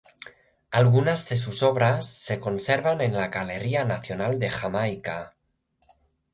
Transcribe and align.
Algunas 0.71 1.29
de 1.29 1.35
sus 1.35 1.61
obras 1.61 2.07
se 2.09 2.39
conservan 2.39 3.01
en 3.01 3.13
la 3.15 3.27
Galería 3.27 3.85
Nacional 3.85 4.39
de 4.39 4.49
Jamaica. 4.49 5.35